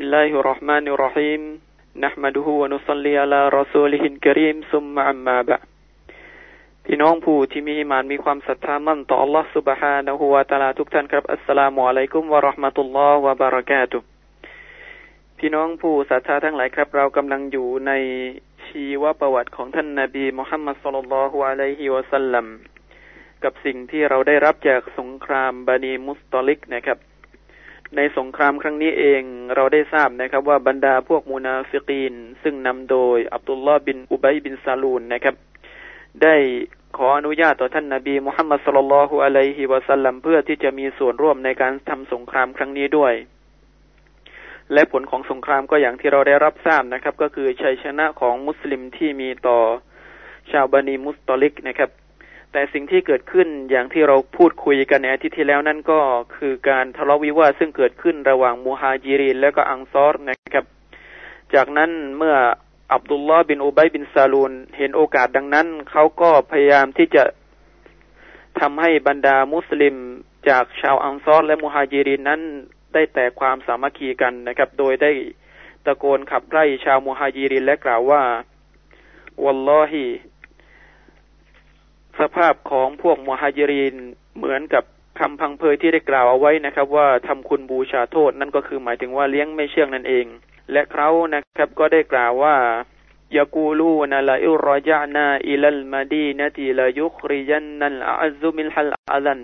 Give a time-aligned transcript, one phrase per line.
[0.00, 1.42] الله الرحمن الرحيم
[2.04, 5.62] نحمده ونصلي على رسوله الكريم ثم أما بعد
[6.84, 13.98] พี่น้องผู้ที่มีอิมานมีความศรัทธามั่นต่อ Allah سبحانه และ تعالى ทุกท่านครับ อัสสลามุอะลัยกุมวะราะห์มะตุลลอฮ์วะบะเราะกาตุ
[15.38, 17.92] พี่น้องผู้ศรัทธาทั้งหลายครับ เรากำลังอยู่ใน
[18.66, 22.46] ชีวประวัติของท่านนาบีมุฮัมมัดสุลลัลลอฮุอะลัยฮิวะสัลลัม
[23.44, 27.00] กับสิ่งที่เราได้รับจากสงครามบานีมุสตอลิกนะครับ
[27.95, 29.21] ในสงครามครั้งนี้เอง
[29.55, 32.13] เราได้ทราบนะครับว่าบรรดาพวกมูนาฟิกีน
[32.43, 35.35] ซึ่งนำโดยอับดุลลอฮ์บินอุบัยบินซาลูนนะครับ
[36.23, 36.35] ได้
[36.97, 43.13] ขออนุญาตต่อท่านนาบีมุฮัมมัด صلى الله عليه وسلم เพื่อที่จะมีส่วนร่วมในการทำสงครามครั้งนี้ด้วย
[44.73, 49.59] และผลของสงครามก็อย่างที่เราได้รับทราบนะครับ ก็คือชัยชนะของมุสลิมที่มีต่อ
[50.51, 51.89] ชาวบานีมุสตอลิกนะครับ
[52.51, 55.99] แต่สิ่งที่เกิดขึ้นอย่างที่เราพูดคุยกันในอาทิตย์ที่แล้วนั่นก็
[56.35, 60.65] คือการทะเลาะวิวาทซึ่งเกิดขึ้นระหว่างมูฮาจิรินและก็อังซอรนะครับ
[61.53, 62.35] จากนั้นเมื่อ
[62.93, 67.23] อับดุลลอฮ์บินอุบัยบินซาลูนเห็นโอกาสดังนั้น เขาก็พยายามที่จะ
[68.59, 69.95] ทำให้บรรดามุสลิม
[70.49, 72.41] จากชาวอังซอรและมูฮาจิรินนั้น
[72.93, 75.11] ได้แต่ความสามัคคีกันนะครับ โดยได้
[75.85, 78.23] ตะโกนขับไล่ชาวมูฮาจิรินและกล่าวว่า
[79.43, 80.05] วัลลอฮี
[82.19, 83.95] สภาพของพวกมุฮัจิริน
[84.37, 84.83] เหมือนกับ
[85.19, 90.25] คำพังเพยที่ได้กล่าวเอาไว้นะครับ ว่าทำคุณบูชาโทษนั่นก็คือหมายถึงว่าเลี้ยงไม่เชื่องนั่นเอง
[90.71, 92.55] และเขานะครับก็ได้กล่าวว่า
[93.37, 99.41] ยากูลูนาลาอิรจานาอิลลมาดีนติลายุคริยันนัลอาซุมิลฮัลอาลัน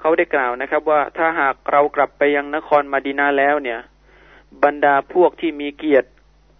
[0.00, 3.78] เขาได้กล่าวนะครับว่าถ้าหากเรากลับไปยังนครมาดีนาแล้วเนี่ย
[4.64, 6.08] บรรดาพวกที่มีเกียรติ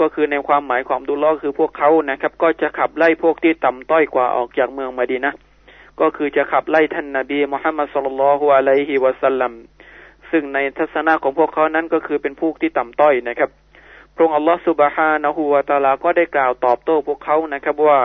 [0.00, 5.32] ก็คือในความหมายของดุลลอคือพวกเขานะครับ ก็จะขับไล่พวกที่ต่ำต้อยกว่าออกจากเมืองมาดีนะ
[6.00, 9.52] ก็คือจะขับไล่ท่านนาบีมุฮัมมัด صلى الله عليه وسلم
[10.30, 13.50] ซึ่งในทัศนะของพวกเขานั้นก็คือเป็นพวกที่ต่ำต้อยนะครับ
[14.14, 18.00] พระองค์อัลลอฮฺ سبحانه وتعالى ก็ได้กล่าวตอบโต้พวกเขานะครับว่า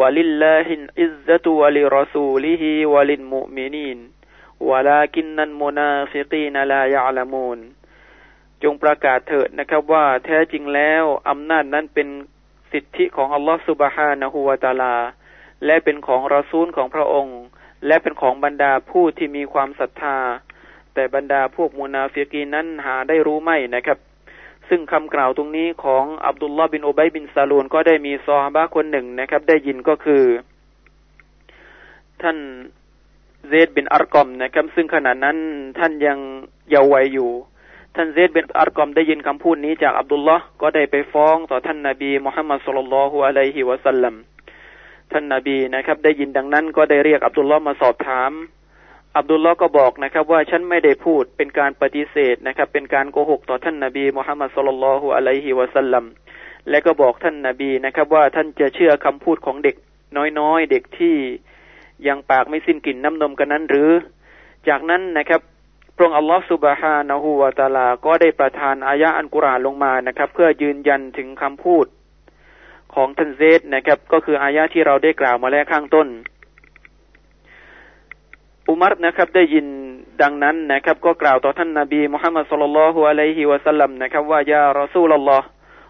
[0.00, 3.98] ولله العزة ولرسوله وللمؤمنين
[4.68, 7.58] ولكن المنافقين لا يعلمون
[8.62, 12.08] จงประกาศเถิดนะครับว่าแท้จริงแล้วอำนาจนั้นเป็น
[12.72, 14.96] สิทธิของอัลลอฮฺ سبحانه وتعالى
[15.66, 17.38] และเป็นของรอซูลของพระองค์
[17.86, 20.18] และเป็นของบรรดาผู้ที่มีความศรัทธา
[20.94, 23.98] แต่บรรดาพวกมูนาฟิกีนั้นหาได้รู้ไม่นะครับ
[24.68, 30.24] ซึ่งคำกล่าวตรงนี้ของอับดุลลอฮ์บินอุบัยบินซาลูนก็ได้มีซอฮาบะคนหนึ่งนะครับ ได้ยินก็คือ
[32.22, 32.38] ท่าน
[33.48, 35.36] เซดบินอัรกอมนะครับ ซึ่งขณะนั้น
[35.78, 36.18] ท่านยัง
[36.70, 37.30] เยาว์วัยอยู่
[37.96, 44.14] ท่านเซดเบนอัรกอมได้ยินคำพูดนี้จากอับดุลลอฮ์ก็ได้ไปฟ้องต่อท่านนาบีมุฮัมมัดสุลลัลฮุอะลัยฮิวะสัลลัม
[45.12, 48.32] ท่านนาบีนะครับ ได้ยินดังนั้นก็ได้เรียกอับดุลลอฮ์มาสอบถาม
[49.16, 56.04] อับดุลลอฮ์ก็บอกนะครับ ว่าฉันไม่ได้พูดเป็นการปฏิเสธนะครับ เป็นการโกหกต่อท่านนาบีมุฮัมมัดสุลลัลฮุอะลัยฮิวะสัลลัม
[56.70, 59.76] และก็บอกท่านนาบีนะครับ ว่าท่านจะเชื่อคำพูดของเด็ก
[60.38, 61.16] น้อยๆเด็กที่
[62.08, 63.90] ยังปากไม่สิ้นกลิ่นน้ำนมกันนั้นหรือ
[64.68, 65.40] จากนั้นนะครับ
[66.02, 71.86] พระองค์อัลลอฮฺสุบฮานะฮูวาตาลา ก็ได้ประทานอายะอัลกุรอานลงมานะครับ เพื่อยืนยันถึงคำพูด
[72.94, 76.08] ของท่านเซดนะครับ ก็คืออายะที่เราได้กล่าวมาแล้วข้างต้น
[78.68, 79.66] อุมัรนะครับ ได้ยิน
[80.22, 85.46] ดังนั้นนะครับ ก็กล่าวต่อท่านนาบีมุฮัมมัดสุลลัลฮุอะลัยฮิวะสัลลัมนะครับ ว่าيا رسول الله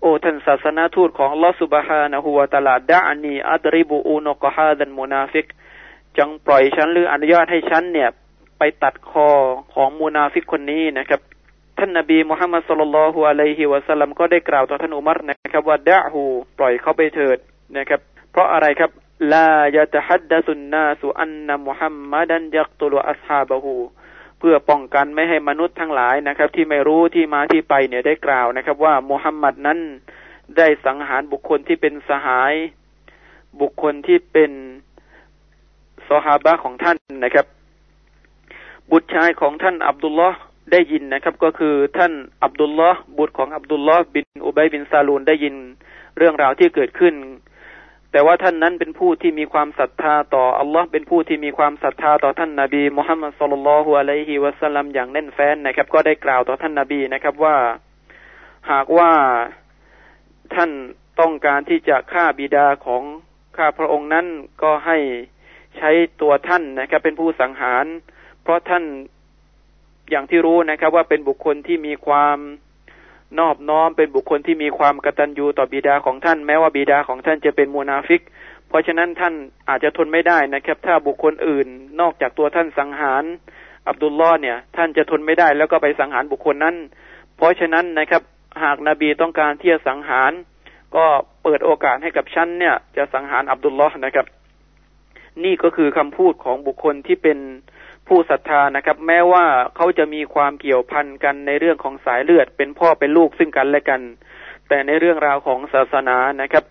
[0.00, 5.46] โอ้ท่านศาสนาทูตของอัลลอฮฺสุบฮานะฮูวาตาลาدعني أضرب عنق هذا المنافق
[6.18, 8.10] จงปล่อยฉันหรืออนุญาตให้ฉันเนี่ย
[8.82, 9.28] ตัดคอ
[9.74, 11.20] ของมูนาฟิกคนนี้นะครับ
[11.78, 16.22] ท่านนาบีมุฮัมมัดสุลลัลฮุอะลัยฮิวะสัลลัมก็ได้กล่าวต่อท่านอุมัรนะครับ ว่าดะฮู
[16.58, 17.38] ปล่อยเขาไปเถิด
[17.76, 18.90] นะครับ เพราะอะไรครับ
[19.32, 23.74] ลายะตะฮัดดะสุนนาสุอันนะมุฮัมมัดันยักตุลอัสฮาบะฮู
[24.38, 29.78] เพื่อป้องกันไม่ให้มนุษย์ทั้งหลายนะครับ ที่ไม่รู้ที่มาที่ไปเนี่ยได้กล่าวนะครับ ว่ามุฮัมมัดนั้น
[30.56, 32.54] ได้สังหารบุคคลที่เป็นสหาย
[33.60, 34.52] บุคคลที่เป็น
[36.08, 37.46] ซอฮาบะของท่านนะครับ
[38.92, 40.38] บุตรชายของท่านอับดุลลอฮ์
[40.72, 42.12] ได้ยินนะครับ ก็คือท่าน
[42.44, 45.54] อับดุลลอฮ์บุตรของอับดุลลอฮ์บินอุบัยบินซาลูนได้ยิน
[46.18, 47.14] เรื่องราวที่เกิดขึ้น
[48.12, 57.56] แต่ว่าท่านนั้นเป็นผู้ที่มีความศรัทธาต่ออัลลอฮ์เป็นผู้ที่มีความศรัทธาต่อท่านนาบีมุฮัมมัดสุลลัลฮุอะลัยฮิวะสัลลัมอย่างแน่นแฟ้นนะครับ ก็ได้กล่าวต่อท่านนาบีนะครับว่า
[58.70, 59.12] หากว่า
[60.54, 60.70] ท่าน
[61.20, 63.02] ต้องการที่จะฆ่าบิดาของ
[63.56, 64.26] ข้าพระองค์นั้น
[64.62, 64.98] ก็ให้
[65.76, 67.84] ใช้ตัวท่านนะครับ เป็นผู้สังหาร
[68.44, 68.84] เพราะท่าน
[70.10, 72.38] อย่างที่รู้นะครับ ว่าเป็นบุคคลที่มีความ
[73.38, 78.20] นอบน้อมเป็นบุคคลที่มีความกตัญญูต่อบิดาของท่านแม้ว่าบิดาของท่านจะเป็นมูนาฟิก
[78.68, 79.34] เพราะฉะนั้นท่าน
[79.68, 81.66] อาจจะทนไม่ได้นะครับ ถ้าบุคคลอื่น
[82.00, 83.24] นอกจากตัวท่านสังหาร
[83.88, 86.76] อับดุลลอฮ์เนี่ย ท่านจะทนไม่ได้แล้วก็ไปสังหารบุคคลนั้น
[87.36, 88.22] เพราะฉะนั้นนะครับ
[88.62, 90.32] หากนาบีต้องการที่จะสังหาร
[90.96, 91.04] ก็
[91.42, 94.26] เปิดโอกาสให้กับฉันเนี่ย จะสังหารอับดุลลอฮ์นะครับ
[95.44, 97.38] นี่ก็คือคำพูดของบุคคลที่เป็น
[98.08, 99.44] ผู้ศรัทธานะครับ แม้ว่า
[99.76, 104.00] เขาจะมีความเกี่ยวพันกันในเรื่องของสายเลือด เป็นพ่อเป็นลูกซึ่งกันและกัน
[104.68, 106.64] แต่ในเรื่องราวของศาสนานะครับ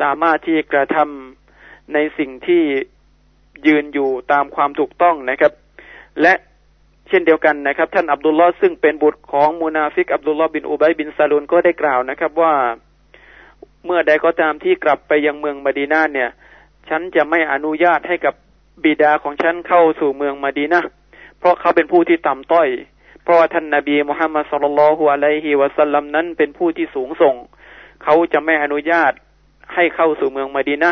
[0.00, 2.62] สามารถที่กระทำในสิ่งที่
[3.66, 5.52] ยืนอยู่ตามความถูกต้องนะครับ
[6.22, 6.34] และ
[7.08, 12.54] เช่นเดียวกันนะครับ ท่านอับดุลลอฮ์ซึ่งเป็นบุตรของมูนาฟิกอับดุลลอฮ์บินอุบัยบินซาลุนก็ได้กล่าวนะครับ ว่า
[13.84, 16.30] เมื่อใดก็ตามที่กลับไปยังเมืองมดีนาเนี่ย
[16.88, 18.34] ฉันจะไม่อนุญาตให้กับ
[18.84, 20.80] บิดาของฉันเข้าสู่เมืองมาดีนะ
[21.38, 22.68] เพราะเขาเป็นผู้ที่ต่ำต้อย
[23.22, 27.34] เพราะว่าท่านนาบีมุฮัมมัดสุลลัลฮุอะลัยฮิวะสัลลัมนั้นเป็นผู้ที่สูงส่ง
[28.04, 29.12] เขาจะไม่อนุญาต
[29.74, 30.90] ให้เข้าสู่เมืองมาดีนะ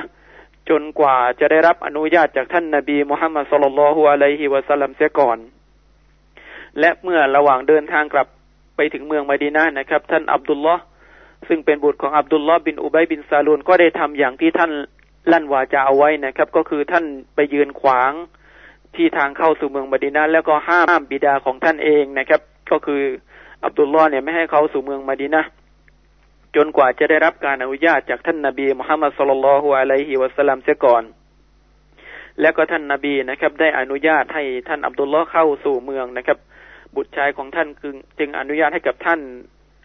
[0.69, 5.39] จนกว่าจะได้รับอนุญาตจากท่านนาบีมุฮัมมัดสุลลัลฮุอะลัยฮิวะสัลลัมเสียก่อน
[6.81, 8.27] และเมื่อระหว่างเดินทางกลับ
[8.77, 10.83] ไปถึงเมืองมาดีนะนะครับ ท่านอับดุลลอฮ์
[11.49, 14.73] ซึ่งเป็นบุตรของอับดุลลอฮ์บินอุบัยบินซาลูนก็ได้ทำอย่างที่ท่าน
[15.33, 18.13] ลั่นวาจาเอาไว้นะครับ ก็คือท่านไปยืนขวาง
[18.97, 22.41] ที่ทางเข้าสู่เมืองมดีนาแล้วก็ห้ามบิดาของท่านเองนะครับ
[22.71, 23.03] ก็คือ
[23.65, 25.43] อับดุลลอฮ์เนี่ยไม่ให้เขาสู่เมืองมดีนา
[26.57, 31.03] จนกว่าจะได้รับการอนุญาตจากท่านนาบีมุฮัมมัดสุลลัลฮุอะลัยฮิวะสัลลัมเสียก่อน
[32.41, 36.39] แล้วก็ท่านนาบีนะครับ ได้อนุญาตให้ท่านอับดุลลอฮ์เข้าสู่เมืองนะครับ
[36.97, 37.69] บุตรชายของท่าน
[38.19, 39.21] จึงอนุญาตให้กับท่าน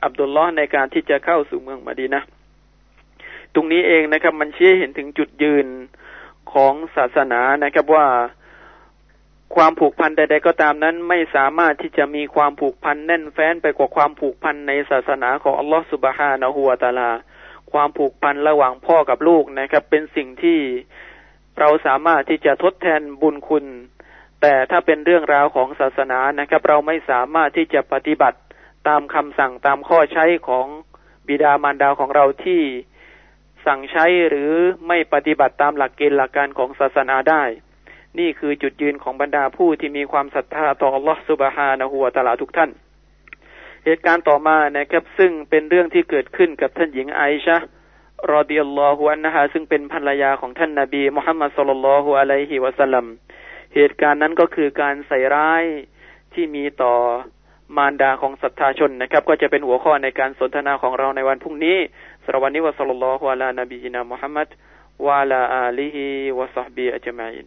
[0.03, 2.21] อับดุลลอฮ์ในการที่จะเข้าสู่เมืองมดีนะ
[3.56, 5.68] ตรงนี้เองนะครับ มันชี้เห็นถึงจุดยืน
[6.54, 8.07] ของศาสนานะครับว่า
[9.56, 17.12] ความผูกพันใด ๆ ก็ตามนั้นไม่สามารถที่จะมีความผูกพันแน่นแฟ้นไปกว่าความผูกพันในศาสนาของอัลลอฮฺสุบฮานะฮูวาตาลา
[17.72, 20.60] ความผูกพันระหว่างพ่อกับลูกนะครับ เป็นสิ่งที่
[21.60, 23.66] เราสามารถที่จะทดแทนบุญคุณ
[24.42, 28.38] แต่ถ้าเป็นเรื่องราวของศาสนานะครับ เราไม่สามารถที่จะปฏิบัติ
[28.88, 30.68] ตามคำสั่งตามข้อใช้ของ
[31.28, 32.62] บิดามารดาของเราที่
[33.65, 34.51] สั่งใช้หรือ
[34.88, 37.44] ไม่ปฏิบัติตามหลักเกณฑ์หลักการของศาสนาได้
[38.19, 42.69] นี่คือจุดยืนของบรรดาผู้ที่มีความศรัทธาต่ออัลลอฮฺสุบฮานะฮูวตาลาทุกท่าน
[43.85, 47.57] เหตุการณ์ต่อมานะครับซึ่งเป็นเรื่องที่เกิดขึ้นกับท่านหญิงไอชะ
[48.31, 53.06] รอดิยัลลอฮุอันนะฮะซึ่งเป็นภรรยาของท่านนาบีมุฮัมมัดสุลลัลฮุอะลัยฮิวะสัลลัม
[53.75, 55.63] เหตุการณ์นั้นก็คือการใส่ร้าย
[56.33, 56.94] ที่มีต่อ
[57.77, 61.77] มารดาของศรัทธาชนนะครับ ก็จะเป็นหัวข้อในการสนทนาของเราในวันพรุ่งนี้
[62.25, 62.83] สำหรับวันนี้วะสั
[67.44, 67.45] ล